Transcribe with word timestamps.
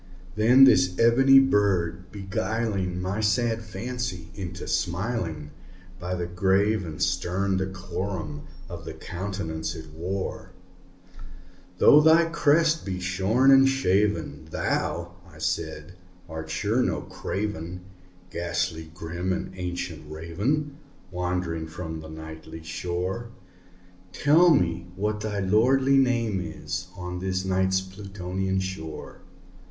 Then 0.35 0.63
this 0.63 0.97
ebony 0.97 1.37
bird 1.37 2.11
beguiling 2.11 2.99
my 2.99 3.19
sad 3.19 3.61
fancy 3.61 4.29
into 4.33 4.67
smiling, 4.67 5.51
By 5.99 6.15
the 6.15 6.25
grave 6.25 6.83
and 6.83 6.99
stern 6.99 7.57
decorum 7.57 8.47
of 8.67 8.83
the 8.83 8.95
countenance 8.95 9.75
it 9.75 9.91
wore, 9.93 10.53
"Though 11.77 12.01
thy 12.01 12.25
crest 12.25 12.83
be 12.83 12.99
shorn 12.99 13.51
and 13.51 13.69
shaven, 13.69 14.47
thou," 14.49 15.17
I 15.29 15.37
said, 15.37 15.93
"art 16.27 16.49
sure 16.49 16.81
no 16.81 17.01
craven, 17.01 17.81
Ghastly 18.31 18.89
grim 18.95 19.31
and 19.31 19.51
ancient 19.55 20.11
Raven 20.11 20.77
wandering 21.11 21.67
from 21.67 21.99
the 21.99 22.09
Nightly 22.09 22.63
shore 22.63 23.29
Tell 24.11 24.49
me 24.49 24.87
what 24.95 25.19
thy 25.19 25.41
lordly 25.41 25.97
name 25.99 26.41
is 26.43 26.87
on 26.97 27.19
the 27.19 27.39
Night's 27.45 27.81
Plutonian 27.81 28.59
shore!" 28.59 29.21